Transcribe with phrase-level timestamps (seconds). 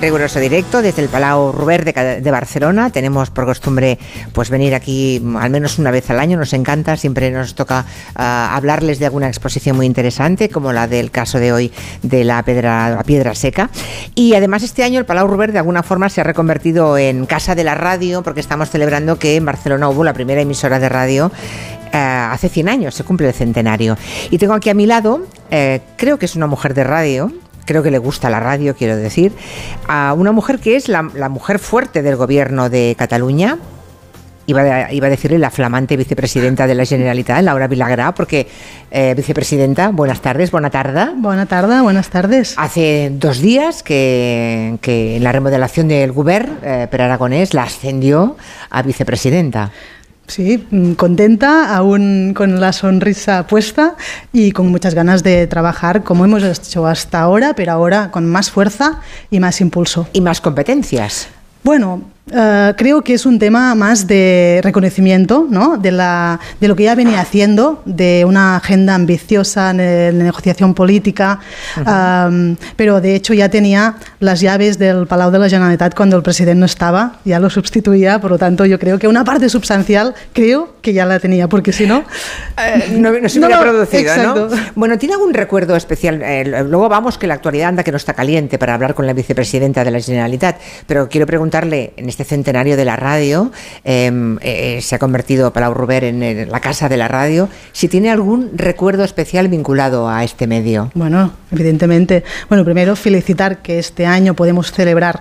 [0.00, 2.88] Riguroso directo desde el Palau Ruber de, Barcelona.
[2.88, 3.98] Tenemos por costumbre
[4.32, 6.38] pues venir aquí al menos una vez al año.
[6.38, 7.84] Nos encanta, siempre nos toca
[8.14, 11.70] ah, hablarles de alguna exposición muy interesante, como la del caso de hoy
[12.02, 13.68] de la piedra, la piedra seca.
[14.14, 17.54] Y además este año el Palau Ruber de alguna forma se ha reconvertido en casa
[17.54, 21.30] de la radio, porque estamos celebrando que en Barcelona hubo la primera emisora de radio
[21.92, 23.98] ah, hace 100 años, se cumple el centenario.
[24.30, 27.30] Y tengo aquí a mi lado, eh, creo que es una mujer de radio,
[27.64, 29.32] creo que le gusta la radio, quiero decir,
[29.88, 33.58] a una mujer que es la, mujer fuerte del gobierno de Cataluña,
[34.46, 38.48] Iba a, iba a, decirle la flamante vicepresidenta de la Generalitat, Laura Vilagrá, porque
[38.90, 41.12] eh, vicepresidenta, buenas tardes, buena tarde.
[41.14, 42.54] Buena tarde, buenas tardes.
[42.56, 48.36] Hace dos días que, que en la remodelación del Gobierno, eh, Per Aragonés la ascendió
[48.70, 49.70] a vicepresidenta.
[50.30, 53.96] Sí, mm, contenta, aún con la sonrisa puesta
[54.32, 58.48] y con muchas ganas de trabajar como hemos hecho hasta ahora, pero ahora con más
[58.48, 60.06] fuerza y más impulso.
[60.12, 61.28] Y más competencias.
[61.64, 62.02] Bueno,
[62.32, 65.76] eh, creo que es un tema más de reconocimiento ¿no?
[65.76, 71.40] de, la, de lo que ya venía haciendo, de una agenda ambiciosa de negociación política,
[72.76, 76.60] pero de hecho ya tenía las llaves del Palau de la Generalitat cuando el presidente
[76.60, 80.76] no estaba, ya lo sustituía, por lo tanto yo creo que una parte substancial creo
[80.82, 82.04] que ya la tenía, porque si no...
[82.58, 84.48] Eh, no, se hubiera producido, ¿no?
[84.74, 86.22] Bueno, ¿tiene algún recuerdo especial?
[86.22, 89.12] Eh, luego vamos que la actualidad anda que no está caliente para hablar con la
[89.12, 93.50] vicepresidenta de la Generalitat, pero quiero preguntarle en este centenario de la radio,
[93.84, 97.48] em, eh, se ha convertido Palau Ruber en, la casa de la radio.
[97.72, 100.90] Si tiene algún recuerdo especial vinculado a este medio.
[100.94, 102.24] Bueno, evidentemente.
[102.48, 105.20] Bueno, primero felicitar que este año podemos celebrar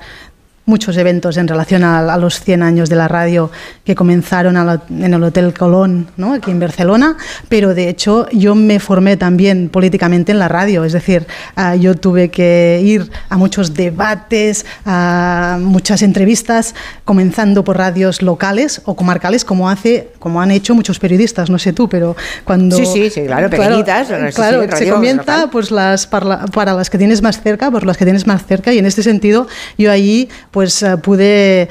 [0.70, 3.52] muchos eventos en relación a, los 100 años de la radio
[3.84, 4.56] que comenzaron
[4.90, 6.34] en el Hotel Colón, ¿no?
[6.34, 7.18] aquí en Barcelona,
[7.50, 11.26] pero de hecho yo me formé también políticamente en la radio, es decir,
[11.56, 18.82] ah, yo tuve que ir a muchos debates, a muchas entrevistas, comenzando por radios locales
[18.86, 22.78] o comarcales, como hace, como han hecho muchos periodistas, no sé tú, pero cuando...
[22.78, 24.08] Sí, sí, sí claro, pequeñitas.
[24.36, 28.06] Claro, se comienza pues las para, para, las que tienes más cerca, por las que
[28.06, 29.48] tienes más cerca, y en este sentido
[29.78, 31.70] yo ahí pues eh, pude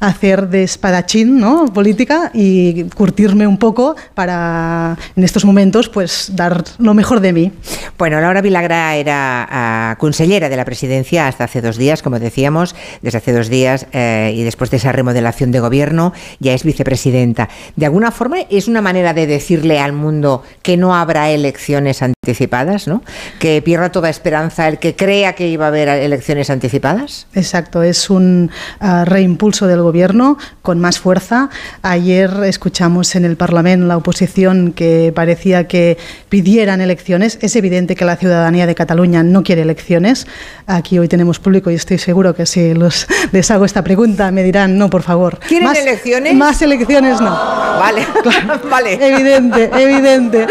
[0.00, 1.66] hacer de espadachín ¿no?
[1.66, 7.52] política y curtirme un poco para en estos momentos pues dar lo mejor de mí.
[7.96, 12.74] Bueno, Laura Vilagra era ah, consellera de la presidencia hasta hace dos días, como decíamos,
[13.02, 17.48] desde hace dos días eh, y después de esa remodelación de gobierno ya es vicepresidenta.
[17.76, 22.88] De alguna forma es una manera de decirle al mundo que no habrá elecciones anticipadas,
[22.88, 23.02] ¿no?
[23.38, 27.26] Que pierda toda esperanza el que crea que iba a haber elecciones anticipadas.
[27.38, 28.50] Exacto, es un
[28.80, 31.50] ah, reimpulso del gobierno con más fuerza.
[31.82, 35.98] Ayer escuchamos en el Parlamento la oposición que parecía que
[36.28, 37.38] pidieran elecciones.
[37.40, 40.26] Es evidente que la ciudadanía de Cataluña no quiere elecciones.
[40.66, 44.42] Aquí hoy tenemos público y estoy seguro que si los, les hago esta pregunta me
[44.42, 45.38] dirán no, por favor.
[45.46, 46.34] ¿Quieren más, elecciones?
[46.34, 47.30] Más elecciones no.
[47.30, 48.06] Vale,
[48.70, 48.94] vale.
[48.94, 50.46] Evidente, evidente.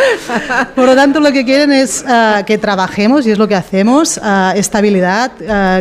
[0.73, 4.19] Por lo tanto, lo que quieren es ah, que trabajemos y es lo que hacemos,
[4.23, 5.31] ah, estabilidad,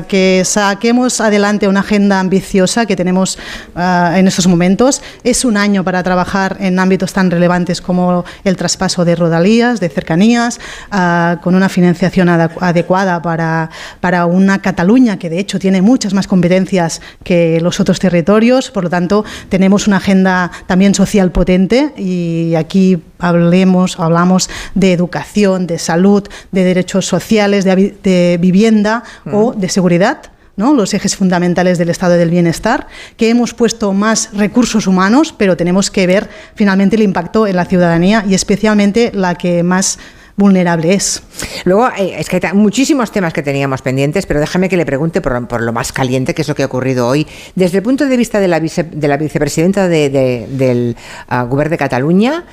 [0.09, 3.39] que saquemos adelante una agenda ambiciosa que tenemos
[3.75, 5.03] ah, en estos momentos.
[5.25, 9.89] Es un año para trabajar en ámbitos tan relevantes como el traspaso de rodalías, de
[9.89, 10.59] cercanías,
[10.91, 13.71] ah, con una financiación adecuada para,
[14.01, 18.71] para una Cataluña que de hecho tiene muchas más competencias que los otros territorios.
[18.71, 25.67] Por lo tanto, tenemos una agenda también social potente y aquí hablemos, hablamos de educación,
[25.67, 29.03] de salud, de derechos sociales, de, vivienda
[29.33, 32.87] o de seguridad los ejes fundamentales del estado del bienestar,
[33.17, 37.67] que hemos puesto más recursos humanos, pero tenemos que ver finalmente el impacto en la
[37.67, 39.99] ciudadanía y especialmente la que más
[40.37, 41.23] vulnerable es.
[41.65, 45.21] Luego, eh, es que hay muchísimos temas que teníamos pendientes, pero déjame que le pregunte
[45.21, 47.27] por, lo más caliente, que es lo que ha ocurrido hoy.
[47.55, 50.97] Desde el punto de vista de la, de vicepresidenta del
[51.31, 52.45] uh, Gobierno de Cataluña,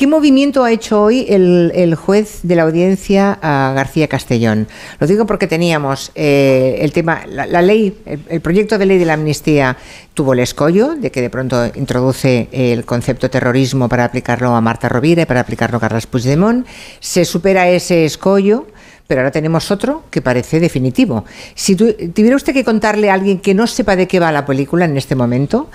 [0.00, 4.66] ¿Qué movimiento ha hecho hoy el, juez de la audiencia García Castellón?
[4.98, 9.12] Lo digo porque teníamos eh, el tema, la, ley, el, proyecto de ley de la
[9.12, 9.76] amnistía
[10.14, 14.88] tuvo el escollo de que de pronto introduce el concepto terrorismo para aplicarlo a Marta
[14.88, 16.66] Rovira y para aplicarlo a Carles Puigdemont.
[17.00, 18.68] Se supera ese escollo
[19.10, 21.24] pero ahora tenemos otro que parece definitivo.
[21.56, 24.84] Si tuviera usted que contarle a alguien que no sepa de qué va la película
[24.84, 25.68] en este momento,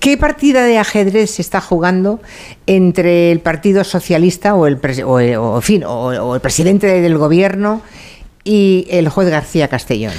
[0.00, 2.18] ¿qué, partida de ajedrez se está jugando
[2.66, 4.80] entre el Partido Socialista o el,
[5.62, 7.82] fin, o el presidente del gobierno
[8.42, 10.14] y el juez García Castellón?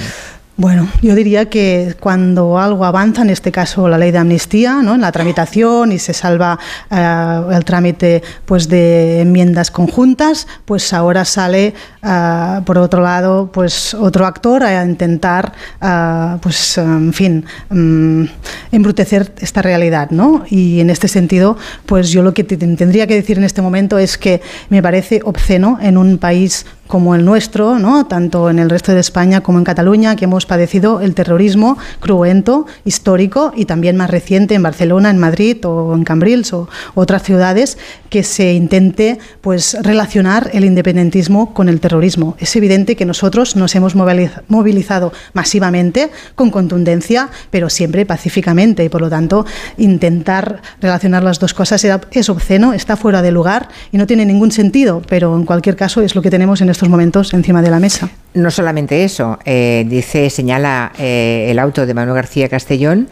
[0.56, 4.94] Bueno, yo diría que cuando algo avanza, en este caso la ley de amnistía, ¿no?
[4.94, 6.60] en la tramitación y se salva
[6.92, 11.74] eh, el trámite pues, de enmiendas conjuntas, pues ahora sale,
[12.04, 15.52] eh, por otro lado, pues otro actor a intentar,
[15.82, 18.24] eh, pues, en fin, mm,
[18.70, 20.10] embrutecer esta realidad.
[20.10, 20.44] ¿no?
[20.48, 24.16] Y en este sentido, pues yo lo que tendría que decir en este momento es
[24.16, 28.06] que me parece obsceno en un país como el nuestro, ¿no?
[28.06, 32.66] tanto en el resto de España como en Cataluña, que hemos padecido el terrorismo cruento,
[32.84, 37.78] histórico y también más reciente en Barcelona, en Madrid o en Cambrils o otras ciudades,
[38.10, 42.36] que se intente pues, relacionar el independentismo con el terrorismo.
[42.38, 49.00] Es evidente que nosotros nos hemos movilizado masivamente, con contundencia, pero siempre pacíficamente y por
[49.00, 49.46] lo tanto
[49.78, 54.52] intentar relacionar las dos cosas es obsceno, está fuera de lugar y no tiene ningún
[54.52, 57.80] sentido, pero en cualquier caso es lo que tenemos en estos momentos encima de la
[57.80, 58.10] mesa.
[58.34, 63.08] No solamente eso, eh, dice, señala eh, el auto de Manuel García Castellón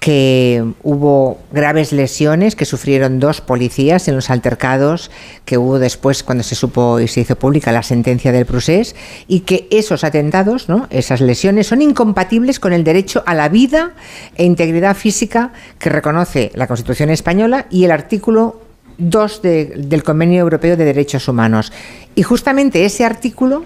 [0.00, 5.10] que hubo graves lesiones que sufrieron dos policías en los altercados
[5.44, 8.94] que hubo después cuando se supo y se hizo pública la sentencia del procés
[9.26, 10.86] y que esos atentados, ¿no?
[10.90, 13.94] esas lesiones son incompatibles con el derecho a la vida
[14.36, 18.65] e integridad física que reconoce la Constitución española y el artículo
[18.98, 21.72] 2 del Convenio Europeo de Derechos Humanos.
[22.14, 23.64] Y justamente ese artículo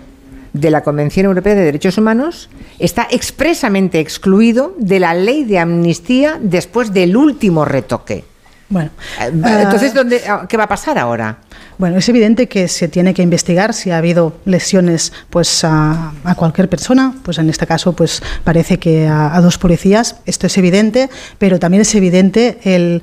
[0.53, 6.38] de la Convención Europea de Derechos Humanos está expresamente excluido de la ley de amnistía
[6.41, 8.25] después del último retoque.
[8.69, 8.91] Bueno,
[9.21, 9.31] eh,
[9.62, 11.38] entonces, ¿dónde, ¿qué va a pasar ahora?
[11.81, 16.69] Bueno, es evidente que se tiene que investigar si ha habido lesiones pues, a, cualquier
[16.69, 21.59] persona, pues en este caso pues, parece que a, dos policías, esto es evidente, pero
[21.59, 23.00] también es evidente el,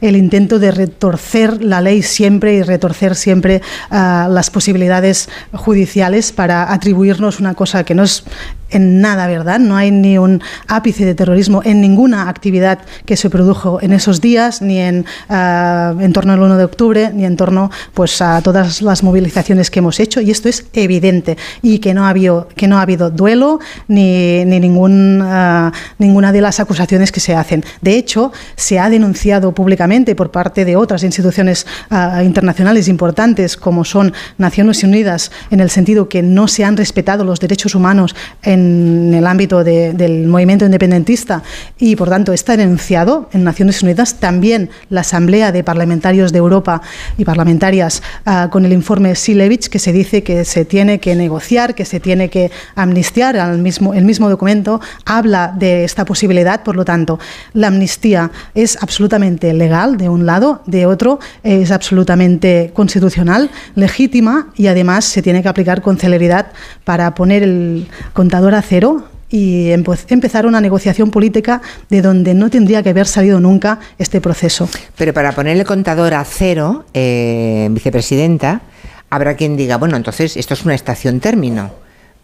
[0.00, 7.40] intento de retorcer la ley siempre y retorcer siempre ah, las posibilidades judiciales para atribuirnos
[7.40, 8.22] una cosa que no es
[8.70, 9.58] en nada, ¿verdad?
[9.58, 14.20] No hay ni un ápice de terrorismo en ninguna actividad que se produjo en esos
[14.20, 18.82] días, ni en, en torno al 1 de octubre, ni en torno pues, a todas
[18.82, 22.68] las movilizaciones que hemos hecho, y esto es evidente, y que no ha habido, que
[22.68, 27.64] no ha habido duelo ni, ni ningún, ah, ninguna de las acusaciones que se hacen.
[27.80, 33.84] De hecho, se ha denunciado públicamente por parte de otras instituciones ah, internacionales importantes, como
[33.84, 38.59] son Naciones Unidas, en el sentido que no se han respetado los derechos humanos en
[38.60, 41.42] en el ámbito del movimiento independentista
[41.78, 44.20] y, por tanto, está denunciado en Naciones Unidas.
[44.20, 46.82] También la Asamblea de Parlamentarios de Europa
[47.16, 51.74] y parlamentarias ah, con el informe Silevich, que se dice que se tiene que negociar,
[51.74, 53.36] que se tiene que amnistiar.
[53.36, 56.62] Al mismo, el mismo documento habla de esta posibilidad.
[56.62, 57.18] Por lo tanto,
[57.54, 64.66] la amnistía es absolutamente legal, de un lado, de otro, es absolutamente constitucional, legítima y
[64.66, 66.48] además se tiene que aplicar con celeridad
[66.84, 72.82] para poner el contador a cero y empezar una negociación política de donde no tendría
[72.82, 74.68] que haber salido nunca este proceso.
[74.96, 78.62] Pero para poner el contador a cero, eh, vicepresidenta,
[79.08, 81.70] habrá quien diga, bueno, entonces esto es una estación término,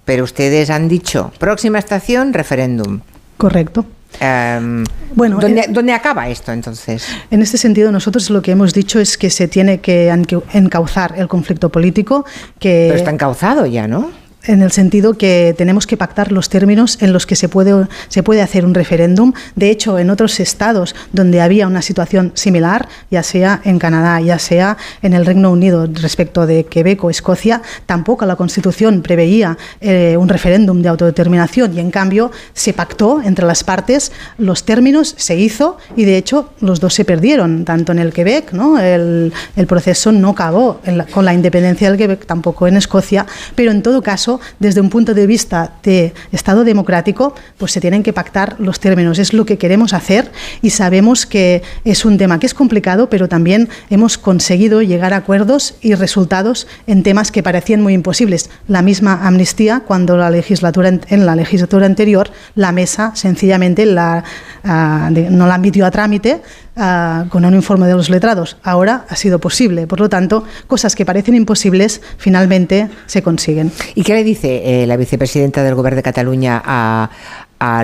[0.04, 3.00] pero ustedes han dicho, próxima estación, referéndum.
[3.36, 3.86] Correcto.
[4.18, 4.84] Em,
[5.14, 7.06] bueno, ¿dónde, ¿dónde, acaba esto entonces?
[7.30, 10.08] En este sentido, nosotros lo que hemos dicho es que se tiene que
[10.52, 12.24] encauzar el conflicto político.
[12.58, 12.86] Que...
[12.88, 14.10] Pero está encauzado ya, ¿no?
[14.46, 18.22] En el sentido que tenemos que pactar los términos en los que se puede, se
[18.22, 19.32] puede hacer un referéndum.
[19.54, 24.38] De hecho, en otros estados donde había una situación similar, ya sea en Canadá, ya
[24.38, 30.16] sea en el Reino Unido respecto de Quebec o Escocia, tampoco la Constitución preveía eh,
[30.18, 35.36] un referéndum de autodeterminación y en cambio se pactó entre las partes los términos, se
[35.36, 38.78] hizo y de hecho los dos se perdieron, tanto en el Quebec, ¿no?
[38.78, 40.80] el, el proceso no acabó
[41.10, 45.14] con la independencia del Quebec, tampoco en Escocia, pero en todo caso desde un punto
[45.14, 49.18] de vista de Estado democrático, pues se tienen que pactar los términos.
[49.18, 50.30] Es lo que queremos hacer
[50.62, 55.18] y sabemos que es un tema que es complicado, pero también hemos conseguido llegar a
[55.18, 58.50] acuerdos y resultados en temas que parecían muy imposibles.
[58.68, 64.24] La misma amnistía, cuando la legislatura, en la legislatura anterior la mesa sencillamente la,
[64.64, 66.42] ah, no la admitió a trámite,
[66.78, 68.58] Ah, con un informe de los letrados.
[68.62, 69.86] Ahora ha sido posible.
[69.86, 73.72] Por lo tanto, cosas que parecen imposibles finalmente se consiguen.
[73.94, 77.08] ¿Y qué le dice eh, la vicepresidenta del Gobierno de Cataluña a,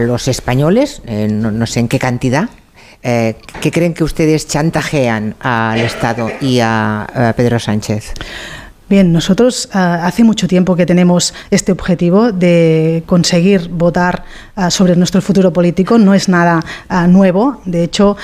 [0.01, 1.01] los españoles?
[1.07, 2.51] Eh, no, sé en qué cantidad.
[3.03, 8.13] Eh, ¿Qué creen que ustedes chantajean al Estado y a Pedro Sánchez?
[8.93, 14.97] Bien, nosotros ah, hace mucho tiempo que tenemos este objetivo de conseguir votar ah, sobre
[14.97, 15.97] nuestro futuro político.
[15.97, 17.63] No es nada ah, nuevo.
[17.65, 18.19] De hecho,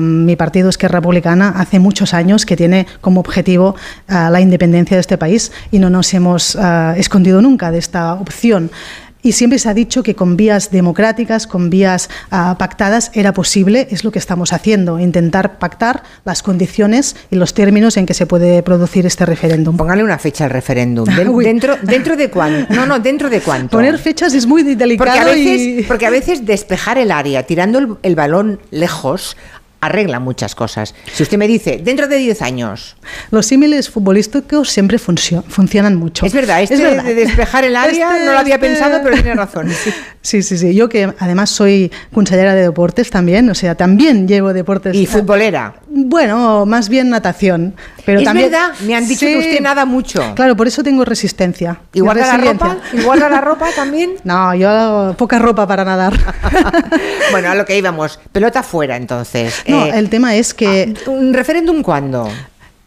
[0.00, 3.76] mi partido Esquerra Republicana hace muchos años que tiene como objetivo
[4.08, 6.58] la independencia de este país y no nos hemos
[6.96, 8.72] escondido nunca de esta opción.
[9.22, 13.88] Y siempre se ha dicho que con vías democráticas, con vías uh, pactadas, era posible,
[13.90, 18.26] es lo que estamos haciendo, intentar pactar las condiciones y los términos en que se
[18.26, 19.76] puede producir este referéndum.
[19.76, 21.06] Póngale una fecha al referéndum.
[21.42, 22.74] dentro, ¿Dentro de cuánto?
[22.74, 23.76] No, no, ¿dentro de cuánto?
[23.76, 25.10] Poner fechas es muy delicado.
[25.10, 25.82] Porque a veces, y...
[25.84, 29.36] porque a veces despejar el área tirando el, el balón lejos
[29.82, 30.94] arregla muchas cosas.
[31.12, 32.96] Si usted me dice, dentro de 10 años.
[33.30, 36.24] Los símiles futbolísticos siempre funcio funcionan mucho.
[36.24, 37.02] Es verdad, este es verdad.
[37.04, 39.68] de despejar el área Este- no lo había este- pensado, pero tiene razón.
[39.84, 39.92] sí.
[40.22, 40.72] Sí, sí, sí.
[40.74, 44.94] Yo que además soy consellera de deportes también, o sea, también llevo deportes.
[44.94, 45.74] Y futbolera.
[45.88, 47.74] Bueno, más bien natación.
[48.06, 49.32] Pero es también, verdad, me han dicho Sí.
[49.32, 50.32] que usted nada mucho.
[50.36, 51.80] Claro, por eso tengo resistencia.
[51.92, 52.76] ¿Y guarda la ropa?
[52.92, 54.12] ¿Y guarda la ropa también?
[54.22, 56.12] No, yo poca ropa para nadar.
[57.32, 58.20] bueno, a lo que íbamos.
[58.30, 59.62] Pelota fuera, entonces.
[59.72, 62.28] No, Eh, el tema es que ¿Un referéndum cuándo?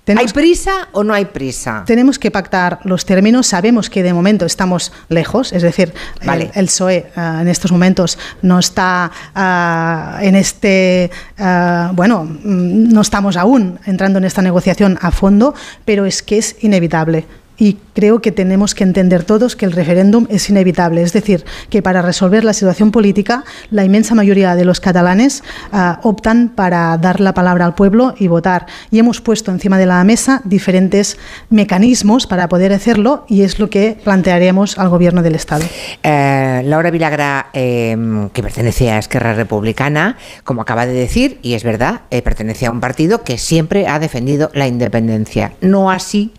[0.07, 1.81] ¿Hay prisa o no hay prisa?
[1.83, 3.47] tenemos que pactar los términos.
[3.47, 6.51] Sabemos que de momento estamos lejos, es decir, el- Vale.
[6.53, 13.01] el, PSOE ah, en estos momentos no está ah, en este, ah, bueno, mm, no
[13.01, 17.25] estamos aún entrando en esta negociación a fondo, pero es que es inevitable.
[17.57, 21.01] Y creo que tenemos que entender todos que el referéndum es inevitable.
[21.01, 25.99] Es decir, que para resolver la situación política, la inmensa mayoría de los catalanes ah,
[26.03, 28.65] optan para dar la palabra al pueblo y votar.
[28.91, 31.17] Y hemos puesto encima de la mesa diferentes
[31.49, 35.65] mecanismos para poder hacerlo y es lo que plantearemos al Gobierno del Estado.
[36.03, 41.63] Eh, Laura Vilagra, eh, que pertenece a Esquerra Republicana, como acaba de decir, y es
[41.63, 45.53] verdad, eh, pertenece a un partido que siempre ha defendido la independencia.
[45.61, 46.33] No así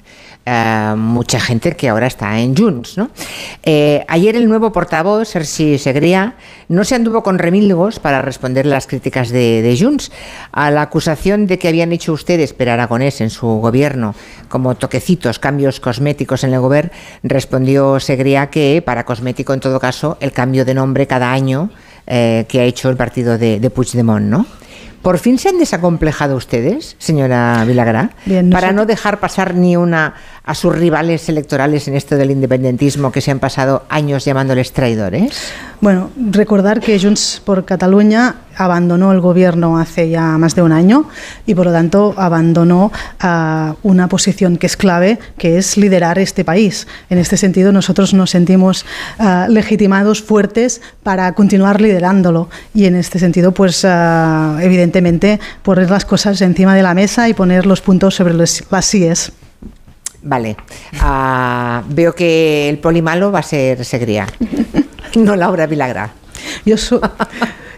[0.47, 2.97] eh, mucha gente que ahora está en Junts.
[2.97, 3.11] ¿no?
[3.65, 6.37] Eh, ayer el nuevo portavoz, Sergi Segría,
[6.69, 10.13] no se anduvo con remilgos para responder las críticas de, de Junts
[10.53, 14.15] a la acusación de que habían hecho ustedes, per Aragonés, en su gobierno,
[14.49, 16.93] como toquecitos, cambios cosméticos en el gobierno,
[17.25, 21.71] respondió Segría que para cosmético, en todo caso, el cambio de nombre cada año
[22.07, 24.47] eh, que ha hecho el partido de, de Puigdemont, ¿no?
[25.07, 30.15] ¿Por fin se han desacomplejado ustedes, señora Vilagrá, Bien, para no dejar pasar ni una
[30.47, 35.53] a sus rivales electorales en esto del independentismo que se han pasado años llamándoles traidores?
[35.81, 41.09] Bueno, recordar que Junts por Cataluña abandonó el gobierno hace ya más de un año
[41.47, 46.45] y por lo tanto abandonó ah, una posición que es clave, que es liderar este
[46.45, 46.87] país.
[47.11, 48.87] En este sentido, nosotros nos sentimos
[49.19, 56.05] ah, legitimados, fuertes para continuar liderándolo y en este sentido, pues ah, evidentemente poner las
[56.05, 59.33] cosas encima de la mesa y poner los puntos sobre las síes.
[60.27, 60.57] Vale.
[61.01, 64.27] Ah, veo que el poli malo va a ser Segría.
[65.17, 66.11] No Laura Vilagrá.
[66.67, 67.01] Yo, so-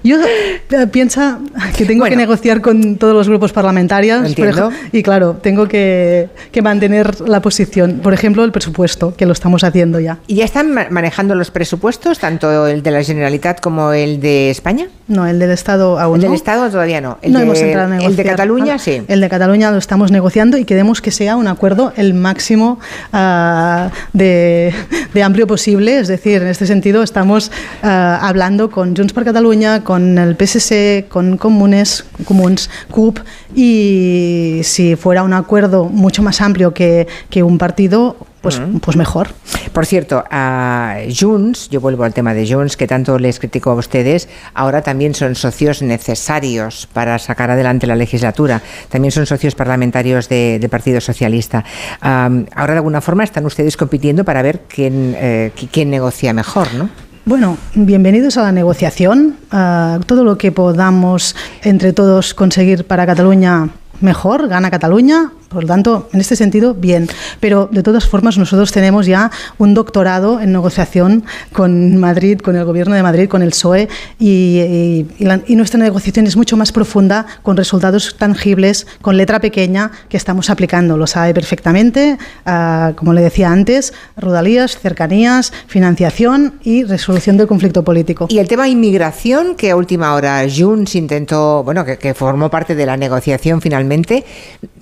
[0.03, 1.39] yo eh, piensa
[1.77, 2.13] que tengo Bueno.
[2.13, 7.41] que negociar con todos los grupos parlamentarios por y claro, tengo que, que mantener la
[7.41, 8.01] posición.
[8.03, 10.19] Por ejemplo, el presupuesto, que lo estamos haciendo ya.
[10.27, 14.51] ¿Y ya están ma- manejando los presupuestos, tanto el de la Generalitat como el de
[14.51, 14.87] España?
[15.09, 16.37] No, el del Estado aún El del no.
[16.37, 17.19] Estado todavía no.
[17.23, 18.11] El no de, hemos entrado a negociar.
[18.11, 19.03] El de Cataluña Ah, sí.
[19.09, 22.79] El de Cataluña lo estamos negociando y queremos que sea un acuerdo el máximo
[23.13, 24.73] ah, de,
[25.15, 25.99] de amplio posible.
[25.99, 27.51] Es decir, en este sentido estamos
[27.83, 33.21] ah, hablando con Junts per Catalunya, con el PSC, con Comunes, Comuns, CUP
[33.57, 39.29] y si fuera un acuerdo mucho más amplio que, que un partido, pues, pues mejor.
[39.73, 43.75] Por cierto, a Junts, yo vuelvo al tema de Junts, que tanto les critico a
[43.77, 48.61] ustedes, ahora también son socios necesarios para sacar adelante la legislatura.
[48.91, 51.65] También son socios parlamentarios de- del Partido Socialista.
[52.03, 56.75] Ahora, de alguna forma, están ustedes compitiendo para ver quién, eh, qui- quién negocia mejor,
[56.75, 56.91] ¿no?
[57.29, 59.37] Bueno, bienvenidos a la negociación.
[59.51, 63.69] Ah, todo lo que podamos entre todos conseguir para Cataluña
[64.01, 65.33] mejor, gana Cataluña.
[65.49, 67.09] Por lo tanto, en este sentido, bien.
[67.41, 71.25] Pero de todas formas, nosotros tenemos ya un doctorado en negociación
[71.55, 73.89] con Madrid, con el Gobierno de Madrid, con el PSOE,
[74.19, 79.41] y, y- y la- nuestra negociación es mucho más profunda, con resultados tangibles, con letra
[79.41, 80.99] pequeña, que estamos aplicando.
[80.99, 87.83] Lo sabe perfectamente, ah, como le decía antes, rodalías, cercanías, financiación y resolución del conflicto
[87.85, 88.27] político.
[88.29, 92.75] Y el tema inmigración, que a última hora Junts intentó, bueno, que, que formó parte
[92.75, 93.88] de la negociación finalmente,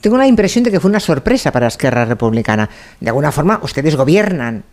[0.01, 2.69] tengo la impresión de que fue una sorpresa para Esquerra Republicana.
[3.01, 4.65] De alguna forma, ustedes gobiernan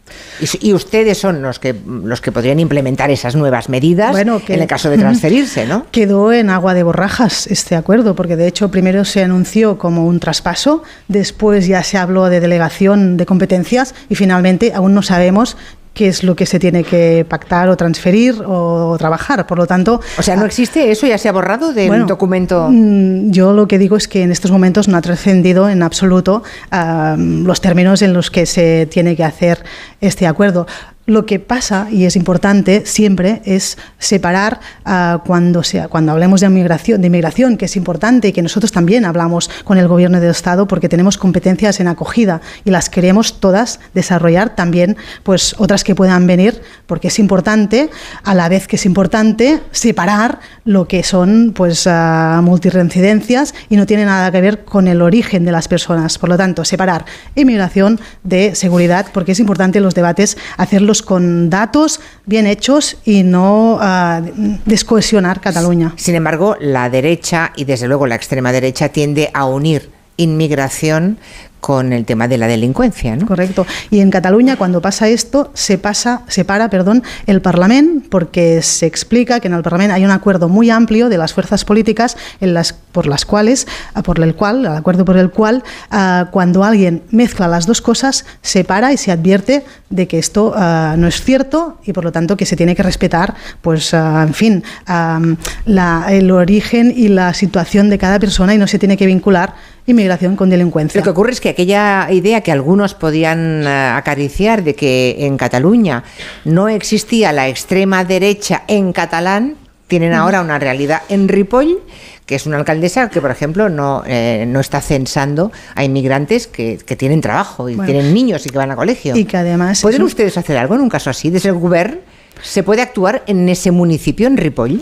[0.62, 4.62] y, ustedes son los que, los que podrían implementar esas nuevas medidas Bueno, que- en
[4.62, 5.86] el caso de transferirse, ¿no?
[5.92, 10.20] Quedó en agua de borrajas este acuerdo, porque de hecho primero se anunció como un
[10.20, 15.58] traspaso, después ya se habló de delegación de competencias y finalmente aún no sabemos
[15.94, 19.46] qué es lo que se tiene que pactar o transferir o trabajar.
[19.46, 21.06] Por lo tanto, O sea, ¿no existe eso?
[21.06, 22.68] ¿Ya se ha borrado del Bueno, documento?
[22.72, 26.42] mm, Yo lo que digo es que en estos momentos no ha trascendido en absoluto
[26.72, 29.64] ah, los términos en los que se tiene que hacer
[30.02, 30.66] este acuerdo.
[31.06, 36.48] Lo que pasa, y es importante siempre, es separar uh, cuando, sea, cuando hablemos de
[36.48, 40.32] inmigración, de inmigración, que es importante y que nosotros también hablamos con el Gobierno del
[40.32, 45.94] Estado porque tenemos competencias en acogida y las queremos todas desarrollar, también pues otras que
[45.94, 47.90] puedan venir, porque es importante,
[48.24, 53.86] a la vez que es importante, separar lo que son pues uh, multirreincidencias y no
[53.86, 56.18] tiene nada que ver con el origen de las personas.
[56.18, 57.04] Por lo tanto, separar
[57.36, 63.76] inmigración de seguridad, porque es importante los debates hacerlos con datos bien hechos y no
[63.76, 65.94] uh, descohesionar Cataluña.
[65.96, 71.18] Sin embargo, la derecha y desde luego la extrema derecha tiende a unir inmigración
[71.64, 73.26] con el tema de la delincuencia, ¿no?
[73.26, 73.66] Correcto.
[73.90, 78.86] Y en Cataluña, cuando pasa esto, se pasa, se para, perdón, el Parlamento, porque se
[78.86, 82.54] explica que en el Parlamento hay un acuerdo muy amplio de las fuerzas políticas en
[82.54, 83.66] las, por las cuales,
[84.04, 88.26] por el cual, el acuerdo por el cual, uh, cuando alguien mezcla las dos cosas,
[88.42, 92.12] se para y se advierte de que esto uh, no es cierto y por lo
[92.12, 97.90] tanto que se tiene que respetar, pues, en fin, la, el origen y la situación
[97.90, 99.54] de cada persona y no se tiene que vincular
[99.86, 101.00] inmigración con delincuencia.
[101.00, 106.04] Lo que ocurre es que aquella idea que algunos podían acariciar de que en Cataluña
[106.46, 109.56] no existía la extrema derecha en catalán,
[109.88, 111.80] tienen ahora una realidad en Ripoll
[112.26, 116.78] que es una alcaldesa que, por ejemplo, no, eh, no está censando a inmigrantes que,
[116.78, 119.16] que tienen trabajo y bueno, tienen niños y que van a colegio.
[119.16, 119.82] Y que además...
[119.82, 121.30] ¿Pueden ustedes hacer algo en un caso así?
[121.30, 121.98] Desde el gobierno,
[122.42, 124.82] ¿se puede actuar en ese municipio, en Ripoll?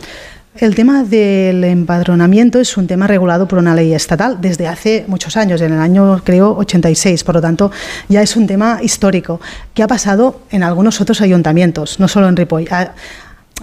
[0.57, 5.37] El tema del empadronamiento es un tema regulado por una ley estatal desde hace muchos
[5.37, 7.71] años, en el año creo 86, por lo tanto
[8.09, 9.39] ya es un tema histórico
[9.73, 12.67] que ha pasado en algunos otros ayuntamientos, no solo en Ripoll.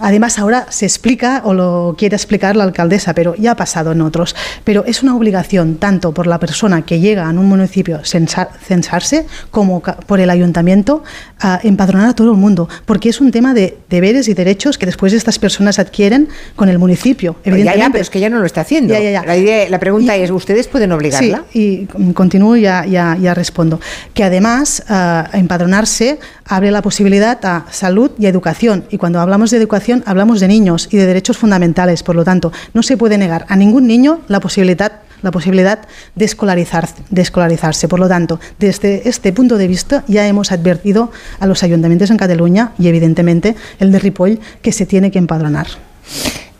[0.01, 4.01] Además, ahora se explica o lo quiere explicar la alcaldesa, pero ya ha pasado en
[4.01, 4.35] otros.
[4.63, 9.25] Pero es una obligación tanto por la persona que llega a un municipio censar, censarse
[9.51, 11.03] como por el ayuntamiento
[11.39, 14.85] a empadronar a todo el mundo, porque es un tema de deberes y derechos que
[14.85, 17.35] después estas personas adquieren con el municipio.
[17.43, 17.79] Evidentemente.
[17.79, 18.93] Ya, ya, pero es que ya no lo está haciendo.
[18.93, 21.43] Ya, la, idea, la, pregunta y, es, ¿ustedes pueden obligarla?
[21.51, 23.79] Sí, y continúo y ya, ya, ya respondo.
[24.13, 28.85] Que además, uh, empadronarse abre la posibilidad a salud y educación.
[28.89, 32.51] Y cuando hablamos de educación, hablamos de niños y de derechos fundamentales, por lo tanto,
[32.73, 35.79] no se puede negar a ningún niño la posibilidad la posibilidad
[36.15, 37.87] de, escolarizar, de escolarizarse.
[37.87, 42.17] Por lo tanto, desde este punto de vista ya hemos advertido a los ayuntamientos en
[42.17, 45.67] Cataluña y evidentemente el de Ripoll que se tiene que empadronar.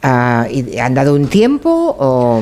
[0.03, 1.69] Uh, ¿y ¿Han dado un tiempo?
[1.69, 2.41] O,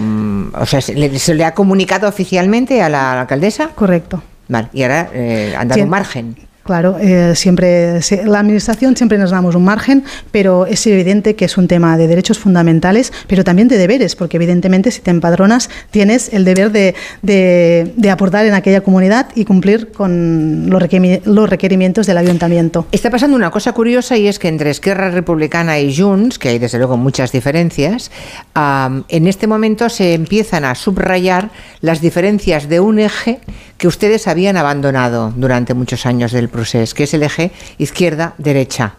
[0.54, 3.70] o sea, ¿se le, ¿se le, ha comunicado oficialmente a la, alcaldesa?
[3.70, 4.22] Correcto.
[4.48, 5.84] Vale, y ahora eh, han dado sí.
[5.84, 6.47] un margen.
[6.68, 11.46] Claro, eh, siempre se, la administración siempre nos damos un margen, pero es evidente que
[11.46, 15.70] es un tema de derechos fundamentales, pero también de deberes, porque evidentemente si te empadronas
[15.92, 22.86] tienes el deber de, aportar en aquella comunidad y cumplir con los, requerimientos del ayuntamiento.
[22.92, 26.60] Está pasando una cosa curiosa y es que entre Esquerra Republicana y Junts, que hay
[26.60, 28.12] desde luego muchas diferencias,
[28.58, 31.50] um, en este momento se empiezan a subrayar
[31.80, 33.40] las diferencias de un eje
[33.78, 38.96] que ustedes habían abandonado durante muchos años del procés, que es el eje izquierda-derecha.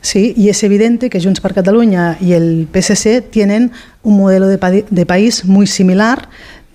[0.00, 3.70] Sí, y es evidente que Junts per Catalunya y el PSC tienen
[4.02, 6.28] un modelo de, de país muy similar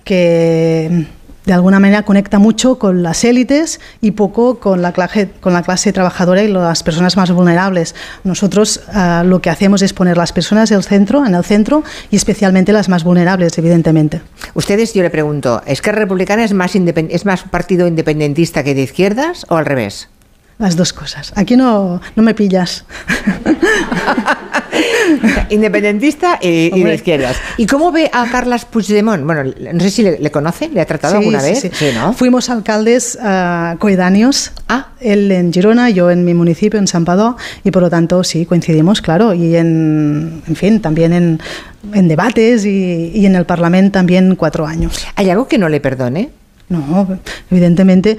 [0.04, 1.06] que
[1.48, 5.62] de alguna manera conecta mucho con las élites y poco con la clase, con la
[5.62, 7.94] clase trabajadora y las personas más vulnerables.
[8.22, 12.16] Nosotros uh, lo que hacemos es poner las personas el centro, en el centro y
[12.16, 14.20] especialmente las más vulnerables, evidentemente.
[14.52, 18.82] Ustedes, yo le pregunto, ¿es que Republicana es más, es más partido independentista que de
[18.82, 20.10] izquierdas o al revés?
[20.58, 21.32] Las dos cosas.
[21.36, 22.84] Aquí no, no me pillas.
[25.50, 27.36] Independentista y, y, de izquierdas.
[27.56, 29.24] ¿Y cómo ve a Carles Puigdemont?
[29.24, 31.60] Bueno, no sé si le, le conoce, ¿le ha tratado sí, alguna sí, vez?
[31.60, 31.86] Sí, sí.
[31.94, 32.12] ¿no?
[32.12, 34.88] Fuimos alcaldes uh, coedáneos, ah.
[35.00, 38.44] él en Girona, yo en mi municipio, en San Padó, y por lo tanto sí,
[38.44, 41.40] coincidimos, claro, y en, en fin, también en,
[41.94, 45.06] en debates y, y en el Parlamento también cuatro años.
[45.14, 46.30] ¿Hay algo que no le perdone?
[46.68, 47.18] No,
[47.50, 48.18] evidentemente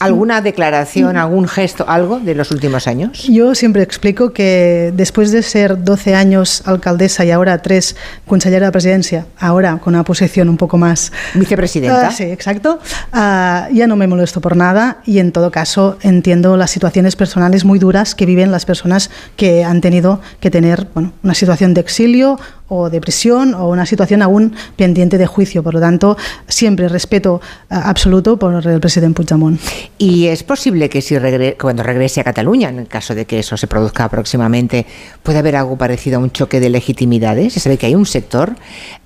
[0.00, 3.24] ¿Alguna declaración, algún gesto, algo de los últimos años?
[3.28, 8.72] Yo siempre explico que después de ser 12 años alcaldesa y ahora 3 consellera de
[8.72, 11.12] presidencia, ahora con una posición un poco más...
[11.34, 12.08] Vicepresidenta.
[12.08, 12.78] Uh, sí, exacto.
[13.12, 17.66] Uh, ya no me molesto por nada y en todo caso entiendo las situaciones personales
[17.66, 21.82] muy duras que viven las personas que han tenido que tener bueno, una situación de
[21.82, 25.62] exilio o de prisión o una situación aún pendiente de juicio.
[25.62, 26.16] Por lo tanto,
[26.48, 29.60] siempre respeto uh, absoluto por el presidente Puigdemont.
[29.98, 31.14] Y es posible que si
[31.60, 34.86] cuando regrese a Cataluña, en el caso de que eso se produzca próximamente,
[35.22, 37.52] pueda haber algo parecido a un choque de legitimidades.
[37.52, 38.56] Se sabe que hay un sector,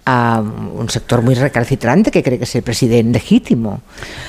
[0.07, 3.81] un sector muy recalcitrante que cree que es el presidente legítimo.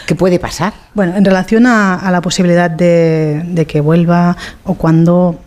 [0.07, 0.73] ¿Qué puede pasar?
[0.95, 5.39] Bueno, en relación a, la posibilidad de que vuelva o cuando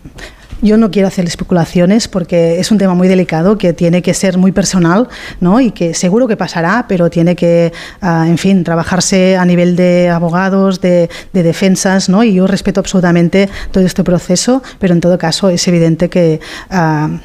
[0.62, 4.38] yo no quiero hacer especulaciones porque es un tema muy delicado que tiene que ser
[4.38, 5.08] muy personal
[5.40, 5.60] ¿no?
[5.60, 10.08] y que seguro que pasará, pero tiene que, ah, en fin, trabajarse a nivel de
[10.08, 12.24] abogados, de, defensas, ¿no?
[12.24, 16.40] y yo respeto absolutamente todo este proceso, pero en todo caso es evidente que...
[16.70, 17.18] Uh,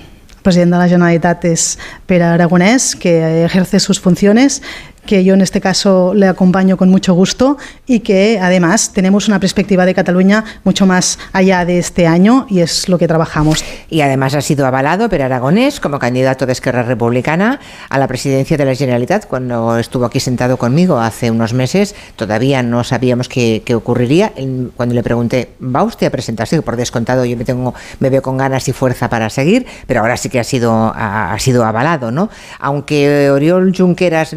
[0.44, 4.62] presidente de la Generalitat es Pere Aragonés, que ejerce sus funciones
[5.06, 9.40] que yo en este caso le acompaño con mucho gusto y que además tenemos una
[9.40, 13.64] perspectiva de Cataluña mucho más allá de este año y es lo que trabajamos.
[13.90, 18.58] Y además ha sido avalado per Aragonés como candidato de Esquerra Republicana a la presidencia
[18.58, 21.96] de la Generalitat cuando estuvo aquí sentado conmigo hace unos meses.
[22.16, 24.32] Todavía no sabíamos qué, ocurriría.
[24.76, 26.62] Cuando le pregunté, ¿va usted a presentarse?
[26.62, 30.18] Por descontado, yo me, tengo, me veo con ganas y fuerza para seguir, pero ahora
[30.18, 32.30] sí que ha sido, ha, ha sido avalado, ¿no?
[32.60, 34.34] Aunque Oriol Junqueras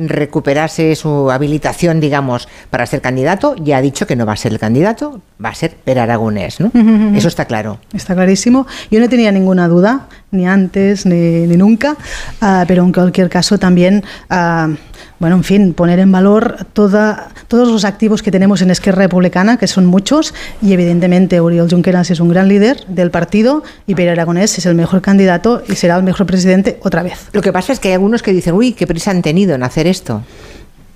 [0.56, 4.52] recupera su habilitación, digamos, para ser candidato, ya ha dicho que no va a ser
[4.52, 6.70] el candidato, va a ser Per Aragonés, ¿no?
[7.14, 7.78] Eso está claro.
[7.92, 8.66] Está clarísimo.
[8.90, 11.96] Yo no tenía ninguna duda, ni antes ni, nunca,
[12.40, 14.04] ah, pero en cualquier caso también...
[14.30, 14.74] Uh,
[15.18, 19.56] bueno, en fin, poner en valor toda, todos los activos que tenemos en Esquerra Republicana,
[19.56, 24.10] que son muchos, y evidentemente Uriol Junqueras es un gran líder del partido y Pere
[24.10, 27.28] Aragonés es el mejor candidato y será el mejor presidente otra vez.
[27.32, 29.62] Lo que pasa es que hay algunos que dicen, uy, qué prisa han tenido en
[29.62, 30.22] hacer esto.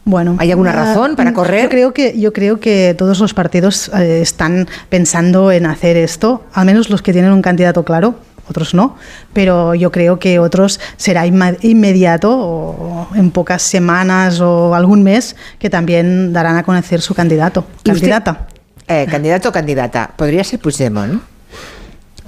[0.05, 1.65] Bueno, ¿hay alguna razón para correr?
[1.65, 6.43] Yo creo que yo creo que todos los partidos eh, están pensando en hacer esto,
[6.53, 8.17] al menos los que tienen un candidato claro
[8.51, 8.97] otros no,
[9.33, 15.71] pero yo creo que otros será inmediato o en pocas semanas o algún mes que
[15.71, 18.49] también darán a conocer su candidato, candidata.
[18.89, 21.23] eh, candidato o candidata, podría ser Puigdemont.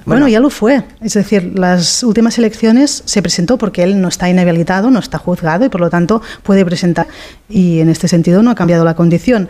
[0.05, 0.83] Bueno, ya lo fue.
[1.01, 5.65] Es decir, las últimas elecciones se presentó porque él no está inhabilitado, no está juzgado
[5.65, 7.07] y por lo tanto puede presentar.
[7.47, 9.49] Y en este sentido no ha cambiado la condición.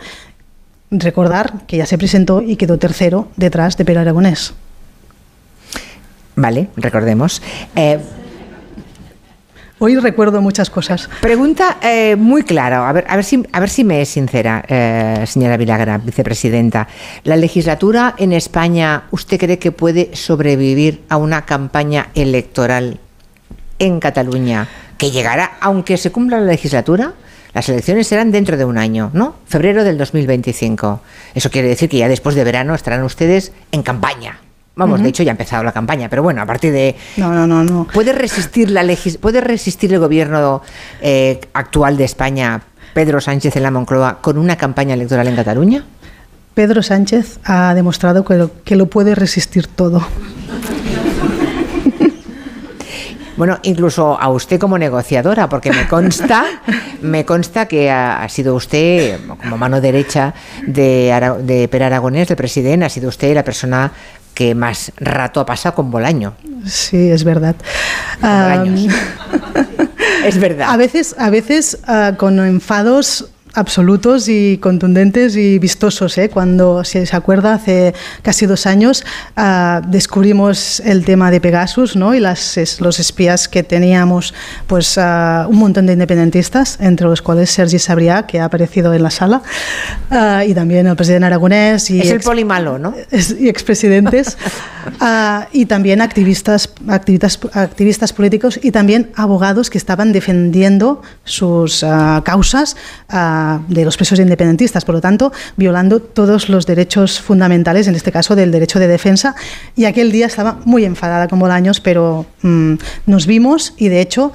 [0.90, 4.54] Recordar que ya se presentó y quedó tercero detrás de Pedro Aragonés.
[6.36, 7.42] Vale, recordemos.
[7.76, 7.98] Eh,
[9.80, 11.10] Hoy recuerdo muchas cosas.
[11.20, 14.64] Pregunta eh, muy clara, a ver, a ver, si, a ver si me es sincera,
[14.68, 16.86] eh, señora Vilagra, vicepresidenta.
[17.24, 22.98] ¿La legislatura en España, usted cree que puede sobrevivir a una campaña electoral
[23.80, 27.12] en Cataluña que llegará, aunque se cumpla la legislatura?
[27.52, 29.36] Las elecciones serán dentro de un año, ¿no?
[29.46, 31.02] Febrero del 2025.
[31.34, 34.38] Eso quiere decir que ya después de verano estarán ustedes en campaña.
[34.76, 36.96] Vamos, de hecho ya ha empezado la campaña, pero bueno, a partir de...
[37.16, 37.86] No, no, no, no.
[37.92, 38.84] ¿Puede resistir, la
[39.20, 40.62] ¿puede resistir el gobierno
[41.00, 42.60] eh, actual de España,
[42.92, 45.84] Pedro Sánchez en la Moncloa, con una campaña electoral en Cataluña?
[46.54, 50.04] Pedro Sánchez ha demostrado que lo, que lo puede resistir todo.
[53.36, 56.44] Bueno, incluso a usted como negociadora, porque me consta,
[57.02, 60.34] me consta que ha, sido usted como mano derecha
[60.64, 63.90] de, de Per Aragonés, del presidente, ha sido usted la persona
[64.34, 66.34] que más rato ha pasado con Bolaño.
[66.66, 67.56] Sí, es verdad.
[70.24, 70.70] es verdad.
[70.70, 76.18] A veces, a veces ah, con enfados absolutos y contundentes y vistosos.
[76.18, 76.28] ¿eh?
[76.28, 79.04] Cuando, si se acuerda, hace casi dos años
[79.36, 82.14] ah, descubrimos el tema de Pegasus ¿no?
[82.14, 84.34] y las, los espías que teníamos,
[84.66, 89.02] pues ah, un montón de independentistas, entre los cuales Sergi Sabrià, que ha aparecido en
[89.02, 89.42] la sala,
[90.10, 91.90] ah, y también el presidente Aragonés.
[91.90, 92.94] Y es el polimalo, ¿no?
[93.38, 94.36] Y expresidentes,
[95.52, 101.84] y también activistas, activistas, activistas políticos y también abogados que estaban defendiendo sus
[102.24, 102.76] causas
[103.68, 108.36] de los presos independentistas, por lo tanto, violando todos los derechos fundamentales, en este caso
[108.36, 109.34] del derecho de defensa.
[109.76, 112.74] Y aquel día estaba muy enfadada con Bolaños, pero mm,
[113.06, 114.32] nos vimos y de hecho,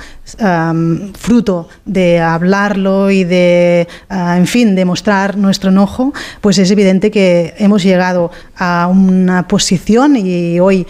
[1.18, 7.12] fruto de hablarlo y de, ah, en fin, de mostrar nuestro enojo, pues es evidente
[7.12, 10.86] que hemos llegado a una posición y hoy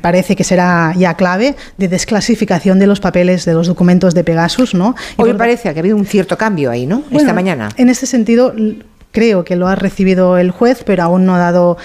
[0.00, 4.74] parece que será ya clave de desclasificación de los papeles de los documentos de Pegasus,
[4.74, 4.94] ¿no?
[5.16, 7.02] Hoy parece que ha habido un cierto cambio ahí, ¿no?
[7.10, 7.68] Esta mañana.
[7.76, 8.54] En ese sentido
[9.10, 11.76] creo que lo ha recibido el juez, pero aún no ha dado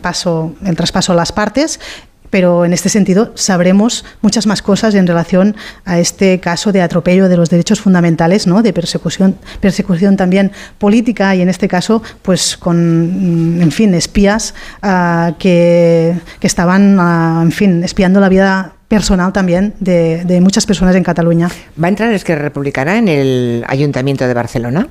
[0.00, 1.80] paso el traspaso a las partes
[2.30, 7.28] pero en este sentido sabremos muchas más cosas en relación a este caso de atropello
[7.28, 8.62] de los derechos fundamentales, ¿no?
[8.62, 14.54] de persecución, persecución también política y en este caso, pues con, mm, en fin, espías
[14.82, 21.04] ah, que, estaban, ah, en fin, espiando la vida personal también de, muchas personas en
[21.04, 21.48] Cataluña.
[21.82, 24.88] ¿Va a entrar es que Republicana en el Ayuntamiento de Barcelona?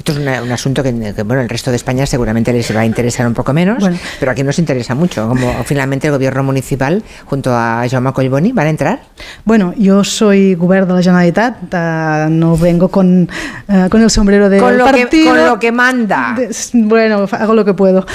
[0.00, 0.92] Esto es un asunto que,
[1.24, 3.84] bueno, el resto de España seguramente les va a interesar un poco menos,
[4.18, 5.28] pero aquí nos interesa mucho.
[5.28, 9.02] Como finalmente el gobierno municipal, junto a Jaume Collboni, van a entrar.
[9.44, 13.28] Bueno, yo soy gobierno de la Generalitat, uh, no vengo con,
[13.68, 15.10] uh, con el sombrero de con lo partido.
[15.10, 16.34] Que, con lo que manda.
[16.34, 18.06] De, bueno, hago lo que puedo.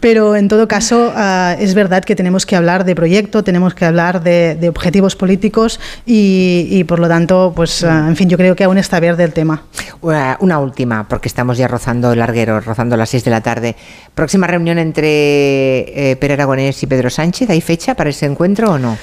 [0.00, 3.84] Pero en todo caso, uh, es verdad que tenemos que hablar de proyecto, tenemos que
[3.84, 8.78] hablar de, objetivos políticos y, por lo tanto, pues, en fin, yo creo que aún
[8.78, 9.62] está verde el tema.
[10.00, 13.76] Una, una última, porque estamos ya rozando el larguero, rozando las 6 de la tarde.
[14.14, 17.50] ¿Próxima reunión entre eh, Pere Aragonés y Pedro Sánchez?
[17.50, 18.96] ¿Hay fecha para ese encuentro o no?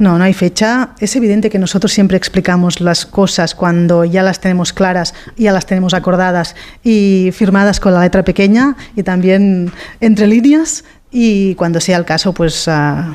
[0.00, 0.94] No, no hay fecha.
[0.98, 5.66] Es evidente que nosotros siempre explicamos las cosas cuando ya las tenemos claras, ya las
[5.66, 10.84] tenemos acordadas y firmadas con la letra pequeña y también entre líneas.
[11.10, 13.12] Y cuando sea el caso, pues uh,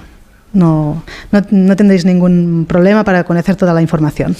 [0.55, 4.35] no, no, no, tendréis ningún problema para conocer toda la información.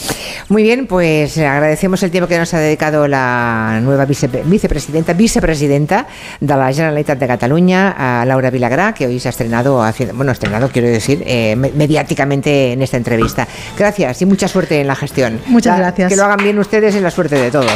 [0.50, 6.08] Muy bien, pues agradecemos el tiempo que nos ha dedicado la nueva vice, vicepresidenta, vicepresidenta
[6.40, 10.70] de la Generalitat de Cataluña, a Laura Vilagrá, que hoy se ha estrenado, bueno, estrenado
[10.70, 13.48] quiero decir, eh, mediáticamente en esta entrevista.
[13.78, 15.42] Gracias y mucha suerte en la gestión.
[15.48, 16.10] Muchas la, gracias.
[16.10, 17.72] Que lo hagan bien ustedes y la suerte de todos.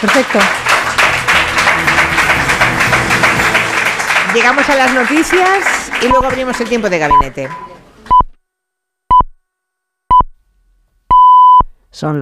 [0.00, 0.38] Perfecto.
[4.34, 7.48] Llegamos a las noticias y luego abrimos el tiempo de gabinete.
[11.90, 12.18] Son